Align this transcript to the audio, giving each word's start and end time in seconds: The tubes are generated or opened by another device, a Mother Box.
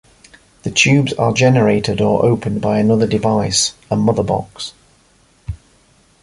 The 0.63 0.71
tubes 0.71 1.13
are 1.13 1.31
generated 1.31 2.01
or 2.01 2.25
opened 2.25 2.59
by 2.59 2.79
another 2.79 3.05
device, 3.05 3.75
a 3.91 3.95
Mother 3.95 4.23
Box. 4.23 4.73